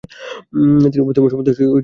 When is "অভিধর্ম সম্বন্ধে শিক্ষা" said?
1.03-1.63